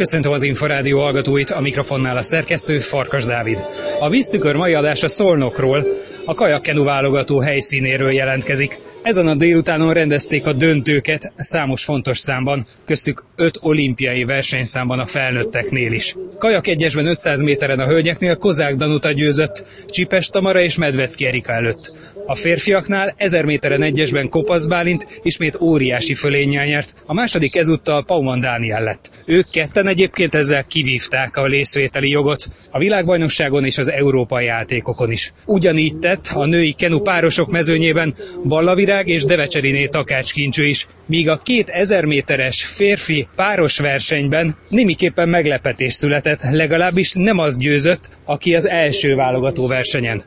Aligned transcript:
Köszöntöm 0.00 0.32
az 0.32 0.42
Inforádió 0.42 0.98
hallgatóit, 1.00 1.50
a 1.50 1.60
mikrofonnál 1.60 2.16
a 2.16 2.22
szerkesztő 2.22 2.78
Farkas 2.78 3.24
Dávid. 3.24 3.58
A 3.98 4.08
víztükör 4.08 4.56
mai 4.56 4.74
adása 4.74 5.08
Szolnokról, 5.08 5.86
a 6.24 6.34
kajakkenu 6.34 6.84
válogató 6.84 7.38
helyszínéről 7.40 8.12
jelentkezik. 8.12 8.80
Ezen 9.02 9.26
a 9.26 9.34
délutánon 9.34 9.92
rendezték 9.92 10.46
a 10.46 10.52
döntőket 10.52 11.32
számos 11.36 11.84
fontos 11.84 12.18
számban, 12.18 12.66
köztük 12.86 13.24
öt 13.36 13.58
olimpiai 13.60 14.24
versenyszámban 14.24 14.98
a 14.98 15.06
felnőtteknél 15.06 15.92
is. 15.92 16.16
Kajak 16.38 16.66
egyesben 16.66 17.06
500 17.06 17.42
méteren 17.42 17.78
a 17.80 17.86
hölgyeknél 17.86 18.36
Kozák 18.36 18.74
Danuta 18.74 19.12
győzött, 19.12 19.64
Csipes 19.86 20.28
Tamara 20.28 20.60
és 20.60 20.76
Medvecki 20.76 21.26
Erika 21.26 21.52
előtt. 21.52 21.92
A 22.30 22.34
férfiaknál 22.34 23.14
1000 23.16 23.44
méteren 23.44 23.82
egyesben 23.82 24.28
Kopasz 24.28 24.66
Bálint 24.66 25.20
ismét 25.22 25.60
óriási 25.60 26.14
fölénnyel 26.14 26.66
nyert, 26.66 26.94
a 27.06 27.14
második 27.14 27.56
ezúttal 27.56 28.04
Pauman 28.04 28.40
Dániel 28.40 28.82
lett. 28.82 29.10
Ők 29.24 29.50
ketten 29.50 29.86
egyébként 29.86 30.34
ezzel 30.34 30.64
kivívták 30.64 31.36
a 31.36 31.46
részvételi 31.46 32.10
jogot 32.10 32.48
a 32.70 32.78
világbajnokságon 32.78 33.64
és 33.64 33.78
az 33.78 33.90
európai 33.90 34.44
játékokon 34.44 35.10
is. 35.10 35.32
Ugyanígy 35.46 35.98
tett 35.98 36.30
a 36.34 36.46
női 36.46 36.72
kenu 36.72 37.00
párosok 37.00 37.50
mezőnyében 37.50 38.14
Ballavirág 38.44 39.08
és 39.08 39.24
Devecseriné 39.24 39.86
takácskincső 39.86 40.66
is, 40.66 40.86
míg 41.06 41.28
a 41.28 41.40
2000 41.44 42.04
méteres 42.04 42.64
férfi 42.64 43.28
páros 43.36 43.78
versenyben 43.78 44.56
némiképpen 44.68 45.28
meglepetés 45.28 45.92
született, 45.92 46.40
legalábbis 46.50 47.12
nem 47.12 47.38
az 47.38 47.56
győzött, 47.56 48.18
aki 48.24 48.54
az 48.54 48.68
első 48.68 49.14
válogató 49.14 49.66
versenyen. 49.66 50.22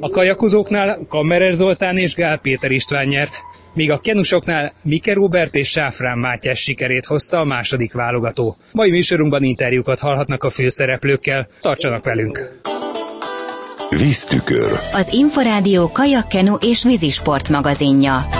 A 0.00 0.08
kajakozóknál 0.08 1.04
Kammerer 1.48 1.66
Zoltán 1.66 1.96
és 1.96 2.14
Gál 2.14 2.38
Péter 2.38 2.70
István 2.70 3.06
nyert, 3.06 3.42
míg 3.74 3.90
a 3.90 3.98
kenusoknál 3.98 4.72
Mike 4.84 5.12
Robert 5.12 5.54
és 5.54 5.68
Sáfrán 5.68 6.18
Mátyás 6.18 6.60
sikerét 6.60 7.04
hozta 7.04 7.38
a 7.38 7.44
második 7.44 7.92
válogató. 7.92 8.56
Mai 8.72 8.90
műsorunkban 8.90 9.42
interjúkat 9.42 10.00
hallhatnak 10.00 10.44
a 10.44 10.50
főszereplőkkel. 10.50 11.48
Tartsanak 11.60 12.04
velünk! 12.04 12.60
Víztükör. 13.90 14.72
Az 14.92 15.08
Inforádió 15.12 15.90
kajakkenu 15.92 16.54
és 16.54 16.82
vízisport 16.82 17.48
magazinja. 17.48 18.37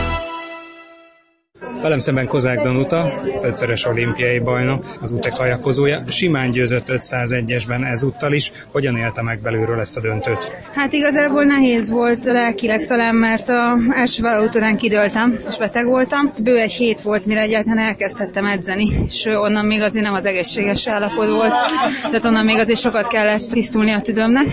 Velem 1.82 1.98
szemben 1.98 2.26
Kozák 2.26 2.60
Danuta, 2.60 3.12
ötszörös 3.42 3.86
olimpiai 3.86 4.38
bajnok, 4.38 4.84
az 5.00 5.12
utek 5.12 5.32
kajakozója, 5.32 6.02
simán 6.08 6.50
győzött 6.50 6.86
501-esben 6.88 7.90
ezúttal 7.90 8.32
is. 8.32 8.52
Hogyan 8.72 8.96
élte 8.96 9.22
meg 9.22 9.38
belülről 9.42 9.80
ezt 9.80 9.96
a 9.96 10.00
döntőt? 10.00 10.52
Hát 10.74 10.92
igazából 10.92 11.44
nehéz 11.44 11.90
volt 11.90 12.24
lelkileg 12.24 12.86
talán, 12.86 13.14
mert 13.14 13.48
a 13.48 13.76
első 13.90 14.22
vállalat 14.22 14.54
után 14.54 14.76
kidőltem, 14.76 15.38
és 15.48 15.56
beteg 15.58 15.86
voltam. 15.86 16.32
Bő 16.42 16.56
egy 16.56 16.72
hét 16.72 17.00
volt, 17.00 17.26
mire 17.26 17.40
egyáltalán 17.40 17.78
elkezdhettem 17.78 18.46
edzeni, 18.46 18.88
és 19.06 19.24
onnan 19.26 19.66
még 19.66 19.80
azért 19.80 20.04
nem 20.04 20.14
az 20.14 20.26
egészséges 20.26 20.88
állapot 20.88 21.28
volt, 21.28 21.54
tehát 22.02 22.24
onnan 22.24 22.44
még 22.44 22.58
azért 22.58 22.80
sokat 22.80 23.08
kellett 23.08 23.50
tisztulni 23.50 23.94
a 23.94 24.00
tüdőmnek. 24.00 24.46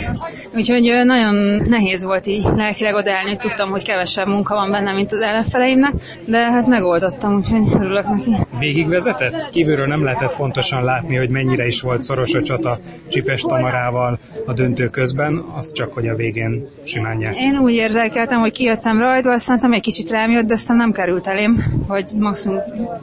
Úgyhogy 0.56 1.02
nagyon 1.04 1.36
nehéz 1.68 2.04
volt 2.04 2.28
így 2.28 2.44
lelkileg 2.56 2.94
odaállni, 2.94 3.38
tudtam, 3.38 3.70
hogy 3.70 3.84
kevesebb 3.84 4.28
munka 4.28 4.56
van 4.56 4.72
benne, 4.72 4.94
mint 4.94 5.12
az 5.12 5.20
ellenfeleimnek, 5.20 5.94
de 6.26 6.52
hát 6.52 6.68
megoldott 6.68 7.15
hallottam, 7.22 7.36
úgyhogy 7.36 7.82
örülök 7.84 8.06
neki. 8.08 8.36
Végigvezetett? 8.60 9.50
Kívülről 9.50 9.88
nem 9.88 10.04
lehetett 10.04 10.36
pontosan 10.36 10.84
látni, 10.84 11.16
hogy 11.16 11.30
mennyire 11.30 11.66
is 11.66 11.82
volt 11.82 12.02
szoros 12.04 12.34
a 12.34 12.42
csata 12.42 12.80
Csipes 13.08 13.42
Tamarával 13.42 14.20
a 14.46 14.54
döntő 14.54 14.88
közben, 14.90 15.44
az 15.56 15.72
csak, 15.72 15.94
hogy 15.94 16.08
a 16.08 16.16
végén 16.16 16.68
simán 16.84 17.18
nyert. 17.18 17.38
Én 17.38 17.58
úgy 17.58 17.74
érzékeltem, 17.74 18.40
hogy 18.40 18.52
kijöttem 18.52 19.00
rajta, 19.00 19.32
aztán 19.32 19.74
egy 19.74 19.82
kicsit 19.82 20.10
rám 20.10 20.32
jött, 20.32 20.46
de 20.46 20.54
aztán 20.54 20.78
nem 20.78 20.92
került 20.92 21.28
elém, 21.28 21.64
hogy 21.88 22.06
maximum 22.20 22.60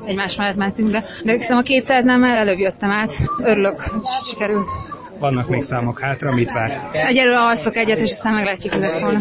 egymás 0.07 0.37
mellett 0.37 0.57
mentünk, 0.57 0.91
de, 0.91 1.05
de 1.25 1.33
hiszem 1.33 1.57
a 1.57 1.63
200-nál 1.63 2.37
előbb 2.37 2.59
jöttem 2.59 2.91
át. 2.91 3.13
Örülök, 3.43 3.81
hogy 3.81 4.03
sikerült. 4.29 4.69
Vannak 5.23 5.49
még 5.49 5.63
számok 5.63 6.01
hátra, 6.01 6.35
mit 6.35 6.53
vár? 6.53 6.89
Egyelőre 6.93 7.39
alszok 7.39 7.77
egyet, 7.77 7.99
és 7.99 8.11
aztán 8.11 8.33
meglátjuk, 8.35 8.75
mi 8.75 8.81
lesz 8.81 9.01
volna. 9.01 9.19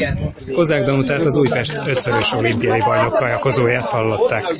Kozák 0.53 0.83
Danutát 0.83 1.25
az 1.25 1.37
Újpest 1.37 1.81
ötszörös 1.87 2.31
olimpiai 2.31 2.79
bajnok 2.79 3.13
kajakozóját 3.13 3.89
hallották. 3.89 4.53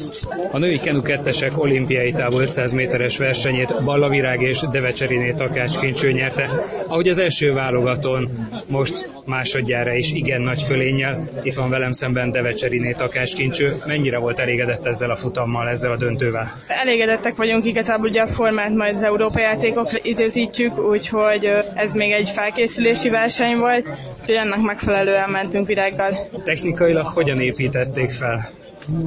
A 0.52 0.58
női 0.58 0.80
kenu 0.80 1.02
kettesek 1.02 1.62
olimpiai 1.62 2.12
távol 2.12 2.42
500 2.42 2.72
méteres 2.72 3.18
versenyét 3.18 3.84
Ballavirág 3.84 4.42
és 4.42 4.60
Devecseriné 4.72 5.32
Takács 5.32 5.78
Kincső 5.80 6.12
nyerte, 6.12 6.50
ahogy 6.88 7.08
az 7.08 7.18
első 7.18 7.54
válogatón 7.54 8.30
most 8.68 9.10
másodjára 9.26 9.94
is 9.94 10.12
igen 10.12 10.42
nagy 10.42 10.62
fölénnyel. 10.64 11.30
Itt 11.44 11.54
van 11.54 11.70
velem 11.70 11.92
szemben 11.92 12.32
Devecseriné 12.32 12.92
Takács 12.92 13.34
Kincső. 13.36 13.76
Mennyire 13.86 14.18
volt 14.18 14.40
elégedett 14.40 14.86
ezzel 14.86 15.10
a 15.12 15.16
futammal, 15.16 15.70
ezzel 15.70 15.92
a 15.92 15.98
döntővel? 15.98 16.52
Elégedettek 16.68 17.36
vagyunk, 17.36 17.66
igazából 17.66 18.10
ugye 18.10 18.22
a 18.22 18.28
formát 18.28 18.76
majd 18.76 18.96
az 18.96 19.04
Európai 19.04 19.42
játékokra 19.42 19.98
időzítjük, 20.02 20.80
úgyhogy 20.90 21.30
hogy 21.32 21.50
ez 21.76 21.94
még 21.94 22.12
egy 22.12 22.30
felkészülési 22.30 23.10
verseny 23.10 23.58
volt, 23.58 23.88
úgyhogy 24.20 24.36
ennek 24.36 24.62
megfelelően 24.62 25.30
mentünk 25.30 25.68
virággal. 25.68 26.30
Technikailag 26.44 27.06
hogyan 27.08 27.40
építették 27.40 28.12
fel? 28.12 28.50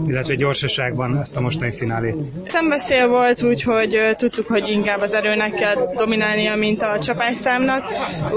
illetve 0.09 0.35
gyorsaságban 0.35 1.19
ezt 1.19 1.37
a 1.37 1.41
mostani 1.41 1.73
finálét? 1.73 2.15
Szembeszél 2.47 3.09
volt, 3.09 3.43
úgyhogy 3.43 4.01
tudtuk, 4.17 4.47
hogy 4.47 4.69
inkább 4.69 5.01
az 5.01 5.13
erőnek 5.13 5.53
kell 5.53 5.75
dominálnia, 5.97 6.57
mint 6.57 6.83
a 6.83 6.99
csapásszámnak, 6.99 7.85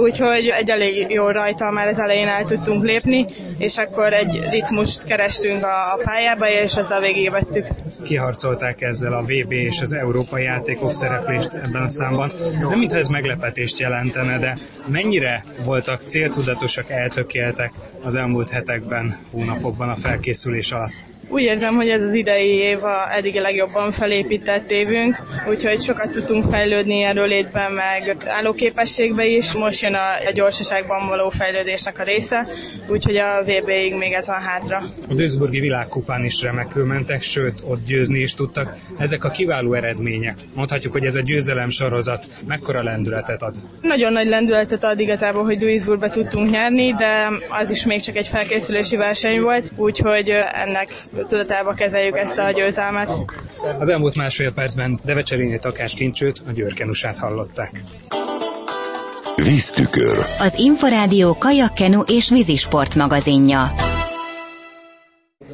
úgyhogy 0.01 0.47
egy 0.57 0.69
elég 0.69 1.09
jó 1.11 1.27
rajta 1.27 1.71
már 1.71 1.87
az 1.87 1.99
elején 1.99 2.27
el 2.27 2.43
tudtunk 2.43 2.83
lépni, 2.83 3.25
és 3.57 3.77
akkor 3.77 4.13
egy 4.13 4.39
ritmust 4.49 5.03
kerestünk 5.03 5.63
a 5.63 5.99
pályába, 6.03 6.49
és 6.49 6.75
ezzel 6.75 6.99
végigveztük. 6.99 7.67
Kiharcolták 8.03 8.81
ezzel 8.81 9.13
a 9.13 9.21
VB 9.21 9.51
és 9.51 9.81
az 9.81 9.93
Európai 9.93 10.43
játékok 10.43 10.91
szereplést 10.91 11.53
ebben 11.53 11.81
a 11.81 11.89
számban. 11.89 12.31
Nem 12.69 12.77
mintha 12.79 12.97
ez 12.97 13.07
meglepetést 13.07 13.76
jelentene, 13.79 14.37
de 14.39 14.57
mennyire 14.87 15.43
voltak 15.63 16.01
céltudatosak, 16.01 16.89
eltökéltek 16.89 17.71
az 18.03 18.15
elmúlt 18.15 18.49
hetekben, 18.49 19.17
hónapokban 19.31 19.89
a 19.89 19.95
felkészülés 19.95 20.71
alatt? 20.71 21.16
Úgy 21.29 21.41
érzem, 21.41 21.75
hogy 21.75 21.89
ez 21.89 22.01
az 22.01 22.13
idei 22.13 22.55
év 22.57 22.83
a 22.83 23.15
eddig 23.15 23.37
a 23.37 23.41
legjobban 23.41 23.91
felépített 23.91 24.71
évünk, 24.71 25.17
úgyhogy 25.49 25.81
sokat 25.81 26.11
tudtunk 26.11 26.43
fejlődni 26.51 27.01
erről 27.01 27.27
létben, 27.27 27.71
meg 27.71 28.15
állóképességbe 28.25 29.25
is. 29.25 29.53
Most 29.53 29.81
jön 29.81 29.93
a, 29.93 30.27
a 30.27 30.31
gyorsaságban 30.33 31.07
való 31.07 31.29
fejlődésnek 31.29 31.99
a 31.99 32.03
része, 32.03 32.47
úgyhogy 32.87 33.17
a 33.17 33.41
VB-ig 33.43 33.95
még 33.95 34.13
ez 34.13 34.27
van 34.27 34.39
hátra. 34.39 34.77
A 35.09 35.13
Duisburgi 35.13 35.59
világkupán 35.59 36.23
is 36.23 36.41
remekül 36.41 36.85
mentek, 36.85 37.21
sőt, 37.21 37.59
ott 37.63 37.85
győzni 37.85 38.19
is 38.19 38.33
tudtak. 38.33 38.75
Ezek 38.97 39.23
a 39.23 39.29
kiváló 39.29 39.73
eredmények. 39.73 40.37
Mondhatjuk, 40.53 40.93
hogy 40.93 41.05
ez 41.05 41.15
a 41.15 41.21
győzelem 41.21 41.69
sorozat 41.69 42.27
mekkora 42.45 42.83
lendületet 42.83 43.41
ad? 43.41 43.55
Nagyon 43.81 44.13
nagy 44.13 44.27
lendületet 44.27 44.83
ad 44.83 44.99
igazából, 44.99 45.43
hogy 45.43 45.57
Duisburgba 45.57 46.09
tudtunk 46.09 46.49
nyerni, 46.49 46.93
de 46.93 47.27
az 47.47 47.71
is 47.71 47.85
még 47.85 48.01
csak 48.01 48.15
egy 48.15 48.27
felkészülési 48.27 48.95
verseny 48.95 49.41
volt, 49.41 49.65
úgyhogy 49.75 50.29
ennek 50.53 50.87
tudatába 51.27 51.73
kezeljük 51.73 52.17
ezt 52.17 52.37
a 52.37 52.51
győzelmet. 52.51 53.09
Az 53.79 53.89
elmúlt 53.89 54.15
másfél 54.15 54.53
percben 54.53 54.99
Devecserini 55.03 55.59
Takás 55.59 55.93
Kincsőt, 55.93 56.41
a 56.47 56.51
Győrkenusát 56.51 57.17
hallották. 57.17 57.83
Víztükör. 59.35 60.25
Az 60.39 60.53
Inforádió 60.57 61.35
kajakkenu 61.37 62.01
és 62.01 62.29
vízisport 62.29 62.95
magazinja. 62.95 63.71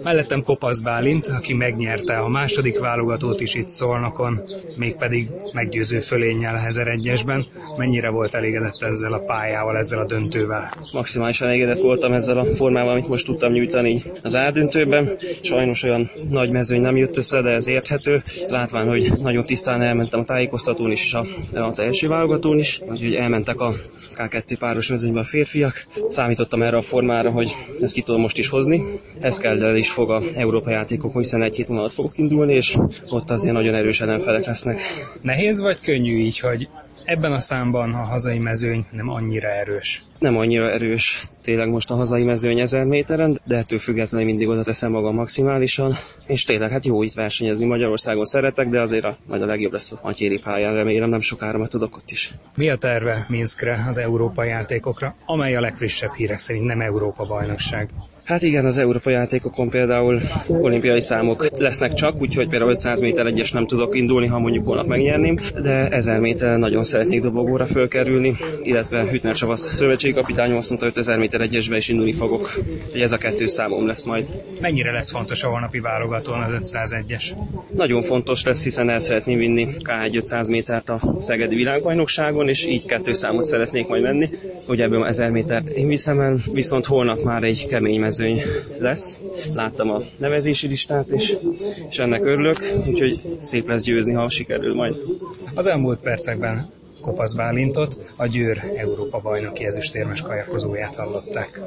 Mellettem 0.03 0.43
Kopasz 0.43 0.79
Bálint, 0.79 1.27
aki 1.27 1.53
megnyerte 1.53 2.17
a 2.17 2.27
második 2.27 2.79
válogatót 2.79 3.41
is 3.41 3.55
itt 3.55 3.69
Szolnokon, 3.69 4.41
mégpedig 4.75 5.29
meggyőző 5.53 5.99
fölénnyel 5.99 6.55
Hezer 6.55 6.87
egyesben. 6.87 7.45
Mennyire 7.77 8.09
volt 8.09 8.35
elégedett 8.35 8.81
ezzel 8.81 9.13
a 9.13 9.19
pályával, 9.19 9.77
ezzel 9.77 9.99
a 9.99 10.05
döntővel? 10.05 10.69
Maximálisan 10.93 11.47
elégedett 11.47 11.79
voltam 11.79 12.13
ezzel 12.13 12.37
a 12.37 12.45
formával, 12.45 12.91
amit 12.91 13.07
most 13.07 13.25
tudtam 13.25 13.51
nyújtani 13.51 14.03
az 14.21 14.35
ádöntőben. 14.35 15.09
Sajnos 15.41 15.83
olyan 15.83 16.11
nagy 16.29 16.51
mezőny 16.51 16.81
nem 16.81 16.97
jött 16.97 17.17
össze, 17.17 17.41
de 17.41 17.49
ez 17.49 17.67
érthető. 17.67 18.23
Látván, 18.47 18.87
hogy 18.87 19.13
nagyon 19.19 19.45
tisztán 19.45 19.81
elmentem 19.81 20.19
a 20.19 20.23
tájékoztatón 20.23 20.91
is, 20.91 21.03
és 21.03 21.17
az 21.51 21.79
első 21.79 22.07
válogatón 22.07 22.59
is, 22.59 22.81
úgyhogy 22.89 23.15
elmentek 23.15 23.59
a 23.59 23.73
K2 24.15 24.55
páros 24.59 24.89
mezőnyben 24.89 25.23
a 25.23 25.25
férfiak. 25.25 25.85
Számítottam 26.09 26.61
erre 26.61 26.77
a 26.77 26.81
formára, 26.81 27.31
hogy 27.31 27.55
ezt 27.81 27.93
ki 27.93 28.01
tudom 28.01 28.21
most 28.21 28.37
is 28.37 28.47
hozni. 28.47 28.99
Ez 29.19 29.37
kell, 29.37 29.57
de 29.57 29.77
is 29.77 29.89
fog 29.93 30.11
a 30.11 30.21
Európa 30.35 30.69
játékokon, 30.69 31.21
hiszen 31.21 31.41
egy 31.41 31.55
hét 31.55 31.67
múlva 31.67 31.89
fogok 31.89 32.17
indulni, 32.17 32.53
és 32.55 32.77
ott 33.09 33.29
azért 33.29 33.53
nagyon 33.53 33.75
erős 33.75 34.01
ellenfelek 34.01 34.45
lesznek. 34.45 34.79
Nehéz 35.21 35.61
vagy 35.61 35.79
könnyű 35.79 36.17
így, 36.17 36.39
hogy 36.39 36.67
ebben 37.05 37.31
a 37.31 37.39
számban 37.39 37.93
a 37.93 38.03
hazai 38.03 38.39
mezőny 38.39 38.85
nem 38.91 39.09
annyira 39.09 39.47
erős. 39.47 40.03
Nem 40.19 40.37
annyira 40.37 40.71
erős 40.71 41.21
tényleg 41.41 41.69
most 41.69 41.89
a 41.91 41.95
hazai 41.95 42.23
mezőny 42.23 42.59
1000 42.59 42.85
méteren, 42.85 43.39
de 43.47 43.57
ettől 43.57 43.79
függetlenül 43.79 44.27
mindig 44.27 44.47
oda 44.47 44.63
teszem 44.63 44.91
magam 44.91 45.15
maximálisan, 45.15 45.95
és 46.27 46.43
tényleg 46.43 46.71
hát 46.71 46.85
jó 46.85 47.03
itt 47.03 47.13
versenyezni 47.13 47.65
Magyarországon 47.65 48.25
szeretek, 48.25 48.67
de 48.69 48.81
azért 48.81 49.03
a, 49.03 49.17
majd 49.27 49.41
a 49.41 49.45
legjobb 49.45 49.71
lesz 49.71 49.91
a 49.91 49.99
Matyéri 50.03 50.39
pályán, 50.39 50.73
remélem 50.73 51.09
nem 51.09 51.19
sokára 51.19 51.57
majd 51.57 51.69
tudok 51.69 51.95
ott 51.95 52.11
is. 52.11 52.33
Mi 52.57 52.69
a 52.69 52.75
terve 52.77 53.25
Minskre, 53.29 53.85
az 53.87 53.97
Európa 53.97 54.43
játékokra, 54.43 55.15
amely 55.25 55.55
a 55.55 55.61
legfrissebb 55.61 56.13
hírek 56.13 56.37
szerint 56.39 56.65
nem 56.65 56.81
Európa 56.81 57.25
bajnokság? 57.25 57.89
Hát 58.23 58.41
igen, 58.43 58.65
az 58.65 58.77
európai 58.77 59.13
játékokon 59.13 59.69
például 59.69 60.21
olimpiai 60.47 61.01
számok 61.01 61.47
lesznek 61.57 61.93
csak, 61.93 62.21
úgyhogy 62.21 62.47
például 62.47 62.71
500 62.71 63.01
méter 63.01 63.25
egyes 63.25 63.51
nem 63.51 63.67
tudok 63.67 63.95
indulni, 63.95 64.27
ha 64.27 64.39
mondjuk 64.39 64.65
holnap 64.65 64.85
megnyerném, 64.85 65.35
de 65.61 65.89
1000 65.89 66.19
méter 66.19 66.57
nagyon 66.57 66.83
szeretnék 66.83 67.21
dobogóra 67.21 67.65
fölkerülni, 67.65 68.35
illetve 68.61 69.03
Hütner 69.09 69.35
Csavasz 69.35 69.73
szövetségi 69.75 70.13
kapitányom 70.13 70.57
azt 70.57 70.69
mondta, 70.69 70.87
5000 70.87 71.17
méter 71.17 71.41
egyesbe 71.41 71.77
is 71.77 71.89
indulni 71.89 72.13
fogok, 72.13 72.49
hogy 72.91 73.01
ez 73.01 73.11
a 73.11 73.17
kettő 73.17 73.45
számom 73.45 73.87
lesz 73.87 74.03
majd. 74.03 74.27
Mennyire 74.61 74.91
lesz 74.91 75.11
fontos 75.11 75.43
a 75.43 75.47
holnapi 75.49 75.79
válogatón 75.79 76.41
az 76.41 76.75
501-es? 76.75 77.23
Nagyon 77.75 78.01
fontos 78.01 78.43
lesz, 78.43 78.63
hiszen 78.63 78.89
el 78.89 78.99
szeretném 78.99 79.37
vinni 79.37 79.67
K1 79.79 80.15
500 80.15 80.47
métert 80.49 80.89
a 80.89 81.15
Szegedi 81.19 81.55
világbajnokságon, 81.55 82.49
és 82.49 82.65
így 82.65 82.85
kettő 82.85 83.13
számot 83.13 83.43
szeretnék 83.43 83.87
majd 83.87 84.01
menni, 84.03 84.29
hogy 84.67 84.81
ebből 84.81 85.05
1000 85.05 85.31
métert 85.31 85.69
én 85.69 85.87
viszem 85.87 86.19
el, 86.19 86.37
viszont 86.51 86.85
holnap 86.85 87.23
már 87.23 87.43
egy 87.43 87.65
kemény 87.67 87.99
mezőny 88.17 88.41
lesz. 88.77 89.19
Láttam 89.53 89.89
a 89.89 90.01
nevezési 90.17 90.67
listát, 90.67 91.07
és, 91.07 91.37
és 91.89 91.99
ennek 91.99 92.25
örülök, 92.25 92.73
úgyhogy 92.87 93.21
szép 93.39 93.67
lesz 93.67 93.81
győzni, 93.83 94.13
ha 94.13 94.29
sikerül 94.29 94.73
majd. 94.73 94.95
Az 95.53 95.67
elmúlt 95.67 95.99
percekben 95.99 96.69
Kopasz 97.01 97.33
Bálintot, 97.33 98.13
a 98.15 98.27
Győr 98.27 98.63
Európa 98.75 99.19
bajnoki 99.19 99.65
ezüstérmes 99.65 100.21
kajakozóját 100.21 100.95
hallották. 100.95 101.61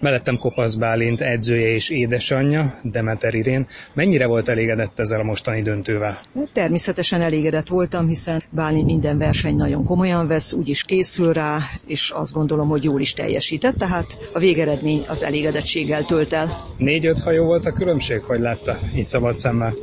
Mellettem 0.00 0.38
Kopasz 0.38 0.74
Bálint 0.74 1.20
edzője 1.20 1.68
és 1.68 1.88
édesanyja, 1.88 2.74
Demeter 2.82 3.34
Irén. 3.34 3.66
Mennyire 3.94 4.26
volt 4.26 4.48
elégedett 4.48 4.98
ezzel 4.98 5.20
a 5.20 5.22
mostani 5.22 5.62
döntővel? 5.62 6.18
Természetesen 6.52 7.22
elégedett 7.22 7.68
voltam, 7.68 8.06
hiszen 8.06 8.42
Bálint 8.50 8.86
minden 8.86 9.18
verseny 9.18 9.54
nagyon 9.54 9.84
komolyan 9.84 10.26
vesz, 10.26 10.52
úgyis 10.52 10.82
készül 10.82 11.32
rá, 11.32 11.58
és 11.86 12.10
azt 12.10 12.32
gondolom, 12.32 12.68
hogy 12.68 12.84
jól 12.84 13.00
is 13.00 13.12
teljesített, 13.12 13.76
tehát 13.76 14.18
a 14.32 14.38
végeredmény 14.38 15.04
az 15.08 15.24
elégedettséggel 15.24 16.04
tölt 16.04 16.32
el. 16.32 16.64
Négy-öt 16.76 17.18
hajó 17.18 17.44
volt 17.44 17.66
a 17.66 17.72
különbség, 17.72 18.22
hogy 18.22 18.40
látta 18.40 18.78
így 18.96 19.06
szabad 19.06 19.36
szemmel? 19.36 19.74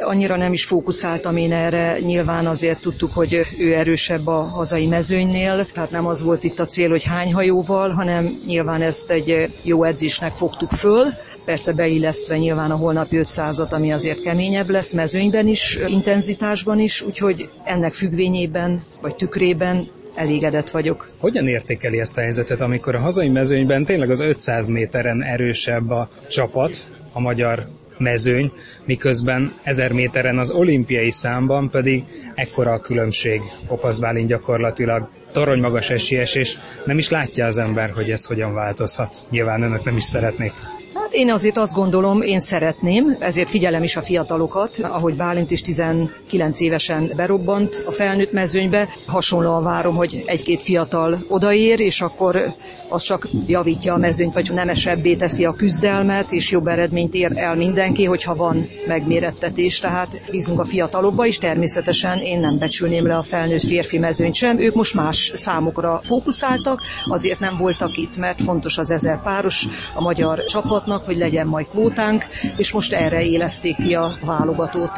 Annyira 0.00 0.36
nem 0.36 0.52
is 0.52 0.64
fókuszáltam 0.64 1.36
én 1.36 1.52
erre, 1.52 1.98
nyilván 2.00 2.46
azért 2.46 2.80
tudtuk, 2.80 3.12
hogy 3.12 3.40
ő 3.58 3.74
erősebb 3.74 4.26
a 4.26 4.42
hazai 4.42 4.86
mezőnynél, 4.86 5.66
tehát 5.72 5.90
nem 5.90 6.06
az 6.06 6.22
volt 6.22 6.44
itt 6.44 6.58
a 6.58 6.64
cél, 6.64 6.88
hogy 6.88 7.04
hány 7.04 7.32
hajóval, 7.32 7.90
hanem 7.90 8.42
nyilván 8.46 8.82
ezt 8.82 9.10
egy 9.10 9.52
jó 9.62 9.84
edzésnek 9.84 10.34
fogtuk 10.34 10.70
föl, 10.70 11.06
persze 11.44 11.72
beillesztve 11.72 12.38
nyilván 12.38 12.70
a 12.70 12.76
holnapi 12.76 13.18
500-at, 13.22 13.68
ami 13.68 13.92
azért 13.92 14.22
keményebb 14.22 14.70
lesz 14.70 14.92
mezőnyben 14.92 15.46
is, 15.46 15.78
intenzitásban 15.86 16.78
is, 16.80 17.00
úgyhogy 17.02 17.48
ennek 17.64 17.92
függvényében 17.92 18.82
vagy 19.00 19.14
tükrében 19.14 19.88
elégedett 20.14 20.70
vagyok. 20.70 21.10
Hogyan 21.18 21.48
értékeli 21.48 21.98
ezt 21.98 22.18
a 22.18 22.20
helyzetet, 22.20 22.60
amikor 22.60 22.94
a 22.94 23.00
hazai 23.00 23.28
mezőnyben 23.28 23.84
tényleg 23.84 24.10
az 24.10 24.20
500 24.20 24.68
méteren 24.68 25.22
erősebb 25.22 25.90
a 25.90 26.08
csapat, 26.28 26.76
a 27.12 27.20
magyar 27.20 27.66
mezőny, 28.02 28.52
miközben 28.84 29.52
1000 29.62 29.92
méteren 29.92 30.38
az 30.38 30.50
olimpiai 30.50 31.10
számban 31.10 31.70
pedig 31.70 32.04
ekkora 32.34 32.72
a 32.72 32.80
különbség. 32.80 33.40
Kopasz 33.66 33.98
Bálint 33.98 34.28
gyakorlatilag 34.28 35.08
torony 35.32 35.60
magas 35.60 35.90
esélyes, 35.90 36.34
és 36.34 36.56
nem 36.84 36.98
is 36.98 37.08
látja 37.08 37.46
az 37.46 37.58
ember, 37.58 37.90
hogy 37.90 38.10
ez 38.10 38.24
hogyan 38.24 38.54
változhat. 38.54 39.16
Nyilván 39.30 39.62
önök 39.62 39.84
nem 39.84 39.96
is 39.96 40.04
szeretnék. 40.04 40.52
Hát 40.94 41.12
én 41.20 41.30
azért 41.30 41.56
azt 41.56 41.74
gondolom, 41.74 42.20
én 42.22 42.40
szeretném, 42.40 43.16
ezért 43.18 43.48
figyelem 43.50 43.82
is 43.82 43.96
a 43.96 44.02
fiatalokat, 44.02 44.78
ahogy 44.82 45.14
Bálint 45.16 45.50
is 45.50 45.60
19 45.60 46.60
évesen 46.60 47.12
berobbant 47.16 47.82
a 47.86 47.90
felnőtt 47.90 48.32
mezőnybe. 48.32 48.88
Hasonlóan 49.06 49.62
várom, 49.62 49.94
hogy 49.96 50.22
egy-két 50.26 50.62
fiatal 50.62 51.24
odaér, 51.28 51.80
és 51.80 52.00
akkor 52.00 52.54
az 52.92 53.02
csak 53.02 53.28
javítja 53.46 53.94
a 53.94 53.98
mezőnyt, 53.98 54.34
vagy 54.34 54.50
nemesebbé 54.54 55.14
teszi 55.14 55.44
a 55.44 55.52
küzdelmet, 55.52 56.32
és 56.32 56.50
jobb 56.50 56.66
eredményt 56.66 57.14
ér 57.14 57.32
el 57.34 57.54
mindenki, 57.54 58.04
hogyha 58.04 58.34
van 58.34 58.68
megmérettetés. 58.86 59.78
Tehát 59.78 60.20
bízunk 60.30 60.60
a 60.60 60.64
fiatalokba 60.64 61.26
is, 61.26 61.38
természetesen 61.38 62.18
én 62.18 62.40
nem 62.40 62.58
becsülném 62.58 63.06
le 63.06 63.16
a 63.16 63.22
felnőtt 63.22 63.62
férfi 63.64 63.98
mezőnyt 63.98 64.34
sem. 64.34 64.58
Ők 64.58 64.74
most 64.74 64.94
más 64.94 65.32
számokra 65.34 66.00
fókuszáltak, 66.02 66.80
azért 67.04 67.40
nem 67.40 67.56
voltak 67.56 67.96
itt, 67.96 68.16
mert 68.16 68.42
fontos 68.42 68.78
az 68.78 68.90
ezer 68.90 69.22
páros 69.22 69.66
a 69.94 70.00
magyar 70.00 70.44
csapatnak, 70.44 71.04
hogy 71.04 71.16
legyen 71.16 71.46
majd 71.46 71.66
kvótánk, 71.68 72.26
és 72.56 72.72
most 72.72 72.92
erre 72.92 73.22
élezték 73.22 73.76
ki 73.76 73.94
a 73.94 74.12
válogatót. 74.24 74.92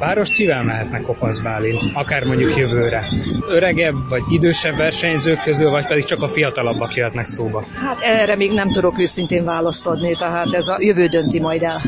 Párost 0.00 0.34
kivel 0.34 0.62
mehetnek 0.62 1.02
Kopasz 1.02 1.38
Bálint, 1.40 1.82
akár 1.92 2.24
mondjuk 2.24 2.56
jövőre? 2.56 3.04
Öregebb 3.48 3.94
vagy 4.08 4.22
idősebb 4.30 4.76
versenyzők 4.76 5.40
közül, 5.40 5.70
vagy 5.70 5.86
pedig 5.86 6.04
csak 6.04 6.22
a 6.22 6.28
fiatalabbak 6.28 6.94
jöhetnek 6.94 7.26
szóba? 7.26 7.64
Hát 7.74 8.00
erre 8.02 8.36
még 8.36 8.52
nem 8.52 8.72
tudok 8.72 8.98
őszintén 8.98 9.44
választ 9.44 9.86
adni, 9.86 10.16
tehát 10.16 10.54
ez 10.54 10.68
a 10.68 10.76
jövő 10.78 11.06
dönti 11.06 11.40
majd 11.40 11.62
el. 11.62 11.80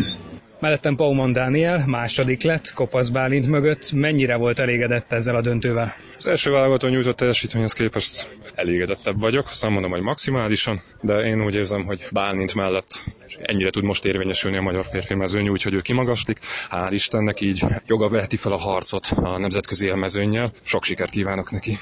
Mellettem 0.62 0.96
Paumon 0.96 1.32
Dániel, 1.32 1.86
második 1.86 2.42
lett, 2.42 2.72
Kopasz 2.72 3.08
Bálint 3.08 3.46
mögött. 3.46 3.92
Mennyire 3.92 4.36
volt 4.36 4.58
elégedett 4.58 5.12
ezzel 5.12 5.36
a 5.36 5.40
döntővel? 5.40 5.92
Az 6.16 6.26
első 6.26 6.50
válogató 6.50 6.88
nyújtott 6.88 7.16
teljesítményhez 7.16 7.72
képest 7.72 8.28
elégedettebb 8.54 9.20
vagyok, 9.20 9.46
azt 9.48 9.68
mondom, 9.68 9.90
hogy 9.90 10.00
maximálisan, 10.00 10.82
de 11.00 11.14
én 11.14 11.44
úgy 11.44 11.54
érzem, 11.54 11.84
hogy 11.84 12.06
Bálint 12.12 12.54
mellett 12.54 13.02
ennyire 13.40 13.70
tud 13.70 13.84
most 13.84 14.04
érvényesülni 14.04 14.56
a 14.56 14.62
magyar 14.62 14.84
férfi 14.84 15.14
mezőny, 15.14 15.48
úgyhogy 15.48 15.74
ő 15.74 15.80
kimagaslik. 15.80 16.38
Hál' 16.70 16.90
Istennek 16.90 17.40
így 17.40 17.64
joga 17.86 18.08
veheti 18.08 18.36
fel 18.36 18.52
a 18.52 18.58
harcot 18.58 19.06
a 19.16 19.38
nemzetközi 19.38 19.86
élmezőnnyel. 19.86 20.50
Sok 20.62 20.84
sikert 20.84 21.10
kívánok 21.10 21.50
neki! 21.50 21.76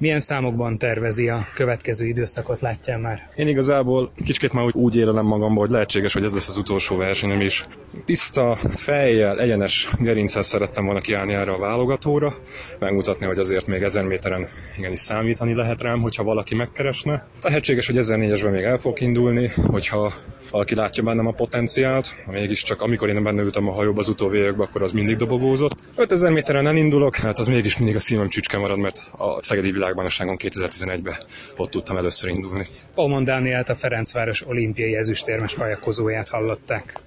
Milyen 0.00 0.20
számokban 0.20 0.78
tervezi 0.78 1.28
a 1.28 1.46
következő 1.54 2.06
időszakot, 2.06 2.60
látja 2.60 2.98
már? 2.98 3.28
Én 3.36 3.48
igazából 3.48 4.12
kicsit 4.24 4.52
már 4.52 4.64
úgy 4.72 4.96
élelem 4.96 5.26
magamba, 5.26 5.60
hogy 5.60 5.70
lehetséges, 5.70 6.12
hogy 6.12 6.24
ez 6.24 6.34
lesz 6.34 6.48
az 6.48 6.56
utolsó 6.56 6.96
versenyem 6.96 7.40
is. 7.40 7.66
Tiszta 8.04 8.56
fejjel, 8.56 9.40
egyenes 9.40 9.88
gerincel 9.98 10.42
szerettem 10.42 10.84
volna 10.84 11.00
kiállni 11.00 11.32
erre 11.32 11.52
a 11.52 11.58
válogatóra, 11.58 12.34
megmutatni, 12.78 13.26
hogy 13.26 13.38
azért 13.38 13.66
még 13.66 13.82
ezer 13.82 14.04
méteren 14.04 14.46
igenis 14.78 14.98
számítani 14.98 15.54
lehet 15.54 15.82
rám, 15.82 16.00
hogyha 16.00 16.22
valaki 16.22 16.54
megkeresne. 16.54 17.26
Lehetséges, 17.42 17.86
hogy 17.86 17.96
1004-esben 17.98 18.50
még 18.50 18.64
el 18.64 18.78
fog 18.78 19.00
indulni, 19.00 19.50
hogyha 19.66 20.12
valaki 20.50 20.74
látja 20.74 21.02
bennem 21.02 21.26
a 21.26 21.32
potenciált, 21.32 22.14
mégiscsak 22.26 22.82
amikor 22.82 23.08
én 23.08 23.22
benne 23.22 23.42
ültem 23.42 23.68
a 23.68 23.72
hajóba 23.72 24.00
az 24.00 24.08
utóvégekbe, 24.08 24.62
akkor 24.62 24.82
az 24.82 24.92
mindig 24.92 25.16
dobogózott. 25.16 25.76
5000 25.96 26.32
méteren 26.32 26.62
nem 26.62 26.76
indulok, 26.76 27.16
hát 27.16 27.38
az 27.38 27.46
mégis 27.46 27.76
mindig 27.78 27.96
a 27.96 28.00
szívem 28.00 28.28
csücske 28.28 28.58
marad, 28.58 28.78
mert 28.78 29.10
a 29.12 29.42
Szegedi 29.42 29.70
világbajnokságon 29.72 30.36
2011-ben 30.38 31.14
ott 31.56 31.70
tudtam 31.70 31.96
először 31.96 32.28
indulni. 32.28 32.66
Palmon 32.94 33.24
Dánielt 33.24 33.68
a 33.68 33.74
Ferencváros 33.74 34.46
olimpiai 34.46 34.94
ezüstérmes 34.96 35.54
kajakozóját 35.54 36.28
hallották. 36.28 37.00